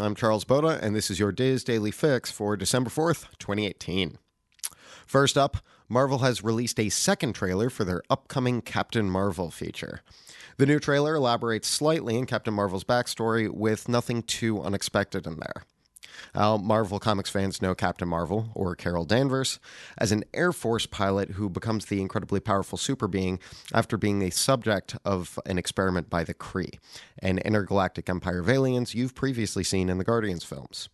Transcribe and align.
I'm 0.00 0.14
Charles 0.14 0.44
Boda, 0.44 0.80
and 0.80 0.96
this 0.96 1.10
is 1.10 1.18
your 1.18 1.30
DIS 1.30 1.64
Daily 1.64 1.90
Fix 1.90 2.30
for 2.30 2.56
December 2.56 2.88
4th, 2.88 3.26
2018. 3.38 4.18
First 5.06 5.36
up, 5.36 5.58
Marvel 5.88 6.18
has 6.18 6.42
released 6.42 6.80
a 6.80 6.88
second 6.88 7.34
trailer 7.34 7.68
for 7.68 7.84
their 7.84 8.02
upcoming 8.08 8.62
Captain 8.62 9.10
Marvel 9.10 9.50
feature. 9.50 10.00
The 10.56 10.66
new 10.66 10.78
trailer 10.78 11.16
elaborates 11.16 11.68
slightly 11.68 12.16
in 12.16 12.26
Captain 12.26 12.54
Marvel's 12.54 12.84
backstory 12.84 13.50
with 13.50 13.88
nothing 13.88 14.22
too 14.22 14.62
unexpected 14.62 15.26
in 15.26 15.36
there. 15.36 15.64
Uh, 16.34 16.58
Marvel 16.58 16.98
Comics 16.98 17.30
fans 17.30 17.62
know 17.62 17.74
Captain 17.74 18.08
Marvel, 18.08 18.50
or 18.54 18.74
Carol 18.74 19.04
Danvers, 19.04 19.58
as 19.98 20.12
an 20.12 20.24
Air 20.34 20.52
Force 20.52 20.86
pilot 20.86 21.30
who 21.30 21.48
becomes 21.48 21.86
the 21.86 22.00
incredibly 22.00 22.40
powerful 22.40 22.78
super 22.78 23.08
being 23.08 23.38
after 23.72 23.96
being 23.96 24.18
the 24.18 24.30
subject 24.30 24.96
of 25.04 25.38
an 25.46 25.58
experiment 25.58 26.10
by 26.10 26.24
the 26.24 26.34
Kree, 26.34 26.78
an 27.20 27.38
intergalactic 27.38 28.08
empire 28.08 28.40
of 28.40 28.48
aliens 28.48 28.94
you've 28.94 29.14
previously 29.14 29.64
seen 29.64 29.88
in 29.88 29.98
the 29.98 30.04
Guardians 30.04 30.44
films. 30.44 30.88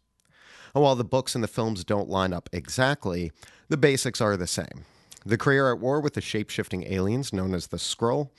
And 0.74 0.82
while 0.82 0.94
the 0.94 1.04
books 1.04 1.34
and 1.34 1.42
the 1.42 1.48
films 1.48 1.84
don't 1.84 2.08
line 2.08 2.32
up 2.32 2.50
exactly, 2.52 3.32
the 3.68 3.76
basics 3.78 4.20
are 4.20 4.36
the 4.36 4.46
same. 4.46 4.84
The 5.24 5.38
Kree 5.38 5.58
are 5.58 5.74
at 5.74 5.80
war 5.80 6.00
with 6.00 6.14
the 6.14 6.20
shape 6.20 6.50
shifting 6.50 6.84
aliens 6.84 7.32
known 7.32 7.54
as 7.54 7.68
the 7.68 7.78
Skrull. 7.78 8.30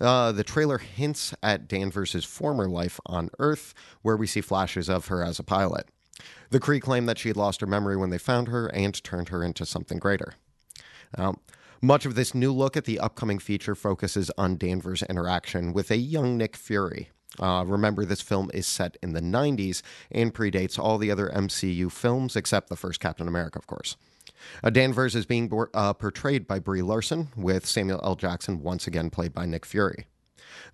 Uh, 0.00 0.32
the 0.32 0.44
trailer 0.44 0.78
hints 0.78 1.34
at 1.42 1.68
Danvers' 1.68 2.24
former 2.24 2.66
life 2.68 2.98
on 3.04 3.28
Earth, 3.38 3.74
where 4.00 4.16
we 4.16 4.26
see 4.26 4.40
flashes 4.40 4.88
of 4.88 5.08
her 5.08 5.22
as 5.22 5.38
a 5.38 5.42
pilot. 5.42 5.88
The 6.50 6.60
Kree 6.60 6.80
claim 6.80 7.06
that 7.06 7.18
she 7.18 7.28
had 7.28 7.36
lost 7.36 7.60
her 7.60 7.66
memory 7.66 7.96
when 7.96 8.10
they 8.10 8.18
found 8.18 8.48
her 8.48 8.66
and 8.68 9.02
turned 9.04 9.30
her 9.30 9.42
into 9.44 9.66
something 9.66 9.98
greater. 9.98 10.34
Much 11.82 12.04
of 12.04 12.14
this 12.14 12.34
new 12.34 12.52
look 12.52 12.76
at 12.76 12.84
the 12.84 13.00
upcoming 13.00 13.38
feature 13.38 13.74
focuses 13.74 14.30
on 14.36 14.58
Danvers' 14.58 15.02
interaction 15.04 15.72
with 15.72 15.90
a 15.90 15.96
young 15.96 16.36
Nick 16.36 16.54
Fury. 16.56 17.08
Uh, 17.38 17.64
remember, 17.66 18.04
this 18.04 18.20
film 18.20 18.50
is 18.52 18.66
set 18.66 18.98
in 19.02 19.14
the 19.14 19.22
90s 19.22 19.80
and 20.10 20.34
predates 20.34 20.78
all 20.78 20.98
the 20.98 21.10
other 21.10 21.30
MCU 21.30 21.90
films 21.90 22.36
except 22.36 22.68
the 22.68 22.76
first 22.76 23.00
Captain 23.00 23.26
America, 23.26 23.58
of 23.58 23.66
course. 23.66 23.96
Uh, 24.62 24.68
Danvers 24.70 25.14
is 25.14 25.24
being 25.24 25.50
uh, 25.72 25.94
portrayed 25.94 26.46
by 26.46 26.58
Brie 26.58 26.82
Larson, 26.82 27.28
with 27.36 27.64
Samuel 27.64 28.00
L. 28.02 28.16
Jackson 28.16 28.62
once 28.62 28.86
again 28.86 29.08
played 29.08 29.32
by 29.32 29.46
Nick 29.46 29.64
Fury. 29.64 30.06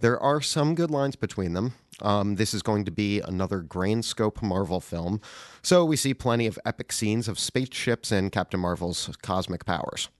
There 0.01 0.19
are 0.19 0.41
some 0.41 0.75
good 0.75 0.91
lines 0.91 1.17
between 1.17 1.53
them. 1.53 1.75
Um, 2.03 2.37
this 2.37 2.53
is 2.53 2.63
going 2.63 2.85
to 2.85 2.91
be 2.91 3.21
another 3.21 3.61
grand 3.61 4.05
scope 4.05 4.43
Marvel 4.43 4.81
film, 4.81 5.21
so 5.63 5.85
we 5.85 5.97
see 5.97 6.13
plenty 6.13 6.47
of 6.47 6.59
epic 6.67 6.93
scenes 6.93 7.27
of 7.27 7.39
spaceships 7.39 8.13
and 8.13 8.31
Captain 8.31 8.61
Marvel's 8.61 9.11
cosmic 9.23 9.65
powers. 9.65 10.11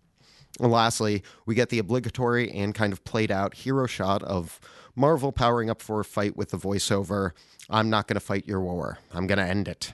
And 0.59 0.73
lastly, 0.73 1.23
we 1.45 1.55
get 1.55 1.69
the 1.69 1.79
obligatory 1.79 2.51
and 2.51 2.75
kind 2.75 2.93
of 2.93 3.05
played 3.05 3.31
out 3.31 3.55
hero 3.55 3.87
shot 3.87 4.23
of 4.23 4.59
Marvel 4.95 5.33
powering 5.33 5.69
up 5.69 5.83
for 5.83 6.01
a 6.01 6.05
fight 6.05 6.35
with 6.35 6.51
the 6.51 6.57
voiceover 6.57 7.33
I'm 7.69 7.91
not 7.91 8.07
going 8.07 8.15
to 8.15 8.21
fight 8.21 8.47
your 8.47 8.61
war, 8.61 8.99
I'm 9.13 9.27
going 9.27 9.39
to 9.39 9.45
end 9.45 9.69
it. 9.69 9.93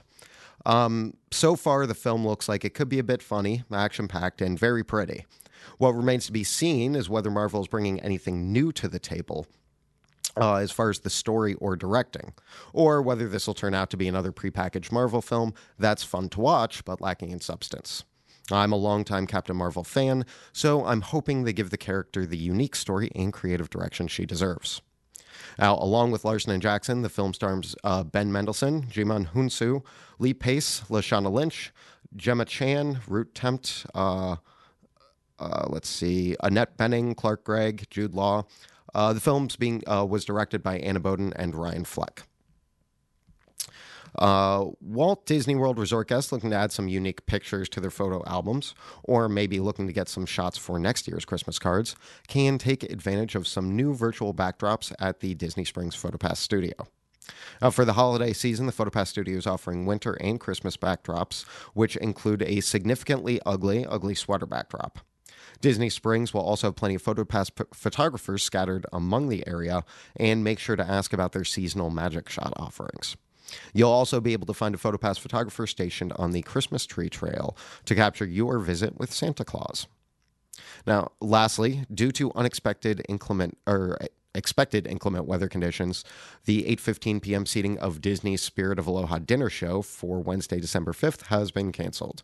Um, 0.65 1.15
so 1.31 1.55
far, 1.55 1.85
the 1.85 1.95
film 1.95 2.25
looks 2.25 2.47
like 2.47 2.63
it 2.63 2.73
could 2.73 2.87
be 2.87 2.99
a 2.99 3.03
bit 3.03 3.21
funny, 3.21 3.63
action 3.73 4.07
packed, 4.07 4.41
and 4.41 4.57
very 4.57 4.83
pretty. 4.83 5.25
What 5.77 5.91
remains 5.91 6.25
to 6.27 6.31
be 6.31 6.43
seen 6.43 6.95
is 6.95 7.09
whether 7.09 7.31
Marvel 7.31 7.61
is 7.61 7.67
bringing 7.67 7.99
anything 7.99 8.51
new 8.51 8.71
to 8.73 8.87
the 8.87 8.99
table 8.99 9.47
uh, 10.39 10.55
as 10.55 10.71
far 10.71 10.89
as 10.89 10.99
the 10.99 11.09
story 11.09 11.53
or 11.55 11.75
directing, 11.75 12.33
or 12.73 13.01
whether 13.01 13.27
this 13.27 13.47
will 13.47 13.53
turn 13.53 13.73
out 13.73 13.89
to 13.91 13.97
be 13.97 14.07
another 14.07 14.31
prepackaged 14.31 14.91
Marvel 14.91 15.21
film 15.21 15.53
that's 15.77 16.03
fun 16.03 16.29
to 16.29 16.39
watch 16.39 16.83
but 16.85 17.01
lacking 17.01 17.31
in 17.31 17.39
substance. 17.39 18.03
I'm 18.51 18.73
a 18.73 18.77
longtime 18.77 19.27
Captain 19.27 19.55
Marvel 19.55 19.83
fan, 19.83 20.25
so 20.51 20.85
I'm 20.85 21.01
hoping 21.01 21.43
they 21.43 21.53
give 21.53 21.69
the 21.69 21.77
character 21.77 22.25
the 22.25 22.37
unique 22.37 22.75
story 22.75 23.09
and 23.15 23.31
creative 23.31 23.69
direction 23.69 24.07
she 24.07 24.25
deserves. 24.25 24.81
Now, 25.57 25.75
along 25.75 26.11
with 26.11 26.25
Larson 26.25 26.51
and 26.51 26.61
Jackson, 26.61 27.03
the 27.03 27.09
film 27.09 27.33
stars 27.33 27.75
uh, 27.83 28.03
Ben 28.03 28.31
Mendelsohn, 28.31 28.83
Djimon 28.83 29.29
Hounsou, 29.29 29.83
Lee 30.19 30.33
Pace, 30.33 30.81
Lashana 30.89 31.31
Lynch, 31.31 31.71
Gemma 32.15 32.45
Chan, 32.45 32.99
Rune 33.07 33.27
Temte, 33.33 33.85
uh, 33.93 34.37
uh, 35.43 35.65
let's 35.69 35.89
see, 35.89 36.35
Annette 36.41 36.77
Bening, 36.77 37.15
Clark 37.15 37.43
Gregg, 37.43 37.85
Jude 37.89 38.13
Law, 38.13 38.45
uh, 38.93 39.13
the 39.13 39.19
film's 39.19 39.55
being 39.55 39.83
uh, 39.87 40.05
was 40.05 40.23
directed 40.25 40.63
by 40.63 40.77
Anna 40.79 40.99
Boden 40.99 41.33
and 41.35 41.55
Ryan 41.55 41.83
Fleck. 41.83 42.23
Uh, 44.15 44.65
Walt 44.79 45.25
Disney 45.25 45.55
World 45.55 45.79
Resort 45.79 46.07
guests 46.07 46.31
looking 46.31 46.51
to 46.51 46.55
add 46.55 46.71
some 46.71 46.87
unique 46.87 47.25
pictures 47.25 47.67
to 47.69 47.79
their 47.79 47.89
photo 47.89 48.23
albums, 48.27 48.75
or 49.03 49.27
maybe 49.27 49.59
looking 49.59 49.87
to 49.87 49.93
get 49.93 50.07
some 50.07 50.25
shots 50.27 50.57
for 50.57 50.77
next 50.77 51.07
year's 51.07 51.25
Christmas 51.25 51.57
cards, 51.57 51.95
can 52.27 52.59
take 52.59 52.83
advantage 52.83 53.33
of 53.33 53.47
some 53.47 53.75
new 53.75 53.93
virtual 53.93 54.33
backdrops 54.33 54.93
at 54.99 55.19
the 55.19 55.33
Disney 55.33 55.65
Springs 55.65 55.95
PhotoPass 55.95 56.37
Studio. 56.37 56.73
Uh, 57.61 57.71
for 57.71 57.85
the 57.85 57.93
holiday 57.93 58.33
season, 58.33 58.67
the 58.67 58.71
PhotoPass 58.71 59.07
Studio 59.07 59.37
is 59.37 59.47
offering 59.47 59.85
winter 59.87 60.13
and 60.21 60.39
Christmas 60.39 60.77
backdrops, 60.77 61.43
which 61.73 61.95
include 61.97 62.43
a 62.43 62.59
significantly 62.59 63.39
ugly, 63.45 63.85
ugly 63.85 64.13
sweater 64.13 64.45
backdrop. 64.45 64.99
Disney 65.63 65.89
Springs 65.89 66.33
will 66.33 66.41
also 66.41 66.67
have 66.67 66.75
plenty 66.75 66.95
of 66.95 67.01
PhotoPass 67.01 67.55
p- 67.55 67.63
photographers 67.73 68.43
scattered 68.43 68.85
among 68.91 69.29
the 69.29 69.47
area, 69.47 69.85
and 70.17 70.43
make 70.43 70.59
sure 70.59 70.75
to 70.75 70.83
ask 70.83 71.13
about 71.13 71.31
their 71.31 71.45
seasonal 71.45 71.89
magic 71.89 72.27
shot 72.27 72.51
offerings. 72.57 73.15
You'll 73.73 73.89
also 73.89 74.19
be 74.19 74.33
able 74.33 74.45
to 74.47 74.53
find 74.53 74.75
a 74.75 74.77
PhotoPass 74.77 75.17
photographer 75.17 75.65
stationed 75.65 76.11
on 76.17 76.31
the 76.33 76.41
Christmas 76.41 76.85
tree 76.85 77.07
trail 77.07 77.55
to 77.85 77.95
capture 77.95 78.25
your 78.25 78.59
visit 78.59 78.99
with 78.99 79.13
Santa 79.13 79.45
Claus. 79.45 79.87
Now, 80.85 81.13
lastly, 81.21 81.85
due 81.91 82.11
to 82.11 82.33
unexpected 82.35 83.01
inclement 83.07 83.57
or 83.65 83.97
eh, 84.01 84.07
expected 84.35 84.85
inclement 84.85 85.27
weather 85.27 85.47
conditions, 85.47 86.03
the 86.43 86.63
8:15 86.63 87.21
p.m. 87.21 87.45
seating 87.45 87.79
of 87.79 88.01
Disney's 88.01 88.41
Spirit 88.41 88.79
of 88.79 88.87
Aloha 88.87 89.19
dinner 89.19 89.49
show 89.49 89.81
for 89.81 90.19
Wednesday, 90.19 90.59
December 90.59 90.91
5th 90.91 91.27
has 91.27 91.51
been 91.51 91.71
canceled. 91.71 92.23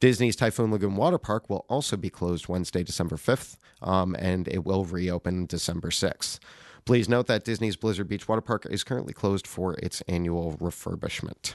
Disney's 0.00 0.36
Typhoon 0.36 0.70
Lagoon 0.70 0.96
Water 0.96 1.18
Park 1.18 1.50
will 1.50 1.64
also 1.68 1.96
be 1.96 2.10
closed 2.10 2.48
Wednesday, 2.48 2.82
December 2.82 3.16
5th, 3.16 3.56
um, 3.82 4.14
and 4.18 4.46
it 4.48 4.64
will 4.64 4.84
reopen 4.84 5.46
December 5.46 5.90
6th. 5.90 6.38
Please 6.84 7.08
note 7.08 7.26
that 7.26 7.44
Disney's 7.44 7.76
Blizzard 7.76 8.08
Beach 8.08 8.28
Water 8.28 8.40
Park 8.40 8.66
is 8.70 8.84
currently 8.84 9.12
closed 9.12 9.46
for 9.46 9.74
its 9.74 10.00
annual 10.02 10.56
refurbishment. 10.58 11.54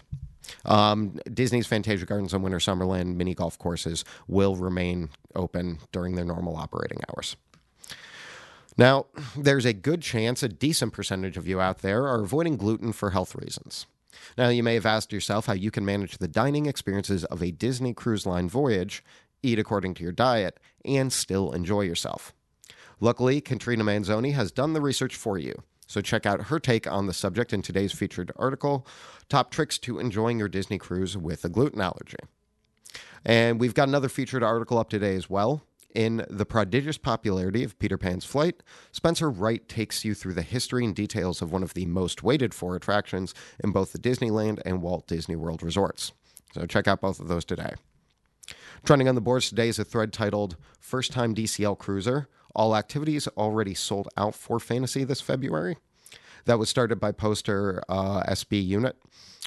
Um, 0.66 1.20
Disney's 1.34 1.68
Fantasia 1.68 2.06
Gardens 2.06 2.34
and 2.34 2.44
Winter 2.44 2.60
Summerland 2.60 3.16
mini 3.16 3.34
golf 3.34 3.58
courses 3.58 4.04
will 4.28 4.56
remain 4.56 5.10
open 5.36 5.80
during 5.92 6.16
their 6.16 6.26
normal 6.26 6.56
operating 6.56 7.00
hours. 7.10 7.36
Now, 8.78 9.06
there's 9.38 9.66
a 9.66 9.74
good 9.74 10.02
chance 10.02 10.44
a 10.44 10.50
decent 10.50 10.94
percentage 10.94 11.38
of 11.38 11.48
you 11.48 11.62
out 11.62 11.80
there 11.80 12.08
are 12.08 12.22
avoiding 12.22 12.58
gluten 12.58 12.92
for 12.92 13.12
health 13.12 13.36
reasons. 13.36 13.86
Now, 14.38 14.50
you 14.50 14.64
may 14.64 14.76
have 14.76 14.86
asked 14.86 15.12
yourself 15.12 15.46
how 15.46 15.54
you 15.54 15.72
can 15.72 15.86
manage 15.86 16.18
the 16.18 16.28
dining 16.28 16.66
experiences 16.66 17.26
of 17.26 17.42
a 17.42 17.52
Disney 17.52 17.94
Cruise 17.94 18.26
Line 18.26 18.50
voyage, 18.50 19.04
eat 19.42 19.60
according 19.60 19.94
to 19.96 20.04
your 20.04 20.12
diet, 20.12 20.60
and 20.86 21.12
still 21.12 21.52
enjoy 21.52 21.82
yourself. 21.82 22.34
Luckily, 23.00 23.42
Katrina 23.42 23.84
Manzoni 23.84 24.34
has 24.34 24.52
done 24.52 24.74
the 24.74 24.82
research 24.82 25.16
for 25.16 25.38
you. 25.38 25.64
So 25.88 26.02
check 26.02 26.26
out 26.26 26.44
her 26.44 26.60
take 26.60 26.90
on 26.90 27.08
the 27.08 27.14
subject 27.14 27.54
in 27.54 27.62
today's 27.62 27.92
featured 27.92 28.32
article 28.36 28.88
Top 29.30 29.52
Tricks 29.52 29.78
to 29.80 30.00
Enjoying 30.00 30.40
Your 30.40 30.48
Disney 30.48 30.78
Cruise 30.78 31.18
with 31.18 31.44
a 31.44 31.50
Gluten 31.50 31.82
Allergy. 31.82 32.18
And 33.26 33.60
we've 33.60 33.74
got 33.74 33.88
another 33.88 34.10
featured 34.10 34.44
article 34.44 34.78
up 34.78 34.90
today 34.90 35.16
as 35.16 35.30
well. 35.30 35.64
In 35.94 36.26
The 36.28 36.46
Prodigious 36.46 36.98
Popularity 36.98 37.64
of 37.64 37.78
Peter 37.78 38.00
Pan's 38.00 38.26
Flight, 38.26 38.64
Spencer 38.92 39.30
Wright 39.30 39.68
takes 39.70 40.04
you 40.04 40.16
through 40.16 40.34
the 40.34 40.42
history 40.42 40.84
and 40.84 40.96
details 40.96 41.40
of 41.40 41.52
one 41.52 41.62
of 41.62 41.76
the 41.76 41.86
most 41.86 42.24
waited 42.24 42.52
for 42.52 42.76
attractions 42.76 43.36
in 43.64 43.72
both 43.72 43.94
the 43.94 44.00
Disneyland 44.00 44.60
and 44.66 44.82
Walt 44.82 45.06
Disney 45.06 45.36
World 45.36 45.62
resorts. 45.62 46.12
So 46.52 46.66
check 46.66 46.88
out 46.88 47.02
both 47.02 47.20
of 47.20 47.28
those 47.28 47.46
today. 47.46 47.76
Trending 48.84 49.08
on 49.08 49.14
the 49.14 49.22
boards 49.22 49.50
today 49.50 49.68
is 49.68 49.78
a 49.78 49.84
thread 49.84 50.12
titled 50.12 50.58
First 50.80 51.12
Time 51.12 51.36
DCL 51.36 51.78
Cruiser. 51.78 52.28
All 52.56 52.76
activities 52.76 53.28
already 53.30 53.76
sold 53.76 54.10
out 54.18 54.34
for 54.34 54.60
Fantasy 54.60 55.04
this 55.04 55.22
February. 55.22 55.78
That 56.46 56.58
was 56.58 56.70
started 56.70 57.00
by 57.00 57.12
poster 57.12 57.84
uh, 57.88 58.24
SB 58.24 58.66
Unit, 58.66 58.98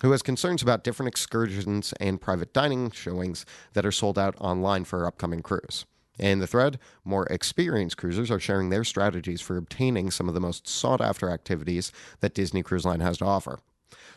who 0.01 0.13
has 0.13 0.23
concerns 0.23 0.63
about 0.63 0.85
different 0.85 1.09
excursions 1.09 1.93
and 1.99 2.21
private 2.21 2.53
dining 2.53 2.93
showings 2.93 3.45
that 3.73 3.85
are 3.85 3.93
sold 3.93 4.17
out 4.17 4.37
online 4.39 4.85
for 4.85 5.01
our 5.01 5.09
upcoming 5.09 5.43
cruise. 5.43 5.85
In 6.19 6.39
the 6.39 6.47
thread, 6.47 6.79
more 7.05 7.27
experienced 7.27 7.97
cruisers 7.97 8.31
are 8.31 8.41
sharing 8.41 8.71
their 8.71 8.85
strategies 8.85 9.41
for 9.41 9.57
obtaining 9.57 10.11
some 10.11 10.29
of 10.29 10.35
the 10.35 10.41
most 10.41 10.67
sought 10.67 11.01
after 11.01 11.31
activities 11.31 11.93
that 12.21 12.35
Disney 12.35 12.63
Cruise 12.63 12.85
Line 12.85 13.01
has 13.01 13.19
to 13.19 13.27
offer. 13.27 13.59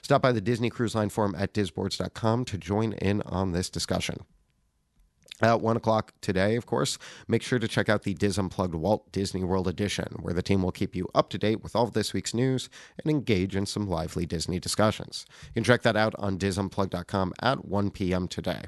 Stop 0.01 0.21
by 0.21 0.31
the 0.31 0.41
Disney 0.41 0.69
Cruise 0.69 0.95
Line 0.95 1.09
forum 1.09 1.35
at 1.37 1.53
disboards.com 1.53 2.45
to 2.45 2.57
join 2.57 2.93
in 2.93 3.21
on 3.23 3.51
this 3.51 3.69
discussion. 3.69 4.19
At 5.41 5.61
1 5.61 5.77
o'clock 5.77 6.13
today, 6.19 6.57
of 6.57 6.65
course, 6.65 6.97
make 7.27 7.41
sure 7.41 7.59
to 7.59 7.67
check 7.67 7.87
out 7.87 8.03
the 8.03 8.13
DIS 8.13 8.37
Unplugged 8.37 8.75
Walt 8.75 9.09
Disney 9.13 9.43
World 9.43 9.69
Edition, 9.69 10.17
where 10.19 10.33
the 10.33 10.41
team 10.41 10.61
will 10.63 10.71
keep 10.71 10.95
you 10.95 11.07
up 11.15 11.29
to 11.29 11.37
date 11.37 11.63
with 11.63 11.77
all 11.77 11.85
of 11.85 11.93
this 11.93 12.11
week's 12.11 12.33
news 12.33 12.69
and 13.01 13.09
engage 13.09 13.55
in 13.55 13.65
some 13.65 13.87
lively 13.87 14.25
Disney 14.25 14.59
discussions. 14.59 15.25
You 15.47 15.53
can 15.53 15.63
check 15.63 15.81
that 15.83 15.95
out 15.95 16.13
on 16.19 16.37
DISUnplugged.com 16.37 17.33
at 17.41 17.63
1 17.63 17.91
p.m. 17.91 18.27
today. 18.27 18.63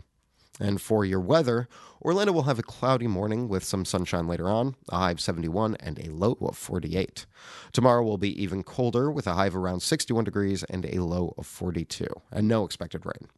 And 0.60 0.82
for 0.82 1.06
your 1.06 1.20
weather, 1.20 1.68
Orlando 2.02 2.34
will 2.34 2.44
have 2.44 2.60
a 2.60 2.64
cloudy 2.64 3.08
morning 3.08 3.48
with 3.48 3.64
some 3.64 3.86
sunshine 3.86 4.28
later 4.28 4.50
on, 4.50 4.76
a 4.90 4.98
high 4.98 5.12
of 5.12 5.22
71 5.22 5.76
and 5.80 6.00
a 6.00 6.12
low 6.12 6.38
of 6.42 6.58
48. 6.58 7.26
Tomorrow 7.72 8.04
will 8.04 8.18
be 8.18 8.42
even 8.42 8.64
colder 8.64 9.10
with 9.10 9.28
a 9.28 9.34
high 9.34 9.48
of 9.48 9.56
around 9.56 9.82
61 9.82 10.26
degrees 10.26 10.64
and 10.64 10.86
a 10.86 11.04
low 11.04 11.34
of 11.38 11.48
42, 11.48 12.06
and 12.32 12.48
no 12.48 12.66
expected 12.66 13.06
rain. 13.06 13.30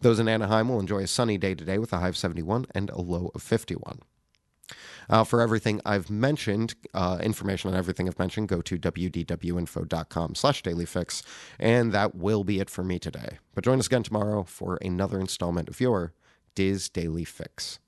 Those 0.00 0.18
in 0.18 0.28
Anaheim 0.28 0.68
will 0.68 0.80
enjoy 0.80 1.02
a 1.02 1.06
sunny 1.06 1.38
day 1.38 1.54
today 1.54 1.78
with 1.78 1.92
a 1.92 1.98
high 1.98 2.08
of 2.08 2.16
71 2.16 2.66
and 2.74 2.90
a 2.90 3.00
low 3.00 3.30
of 3.34 3.42
51. 3.42 4.00
Uh, 5.10 5.24
for 5.24 5.40
everything 5.40 5.80
I've 5.84 6.08
mentioned, 6.08 6.74
uh, 6.94 7.18
information 7.22 7.70
on 7.70 7.76
everything 7.76 8.08
I've 8.08 8.18
mentioned, 8.18 8.48
go 8.48 8.62
to 8.62 8.78
wdwinfo.com 8.78 10.34
slash 10.34 10.62
dailyfix, 10.62 11.22
and 11.58 11.92
that 11.92 12.14
will 12.14 12.44
be 12.44 12.60
it 12.60 12.70
for 12.70 12.82
me 12.82 12.98
today. 12.98 13.38
But 13.54 13.64
join 13.64 13.78
us 13.78 13.86
again 13.86 14.02
tomorrow 14.02 14.44
for 14.44 14.76
another 14.76 15.20
installment 15.20 15.68
of 15.68 15.80
your 15.80 16.14
DIS 16.54 16.88
Daily 16.88 17.24
Fix. 17.24 17.80